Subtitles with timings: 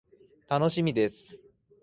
[0.49, 1.43] 楽しみです。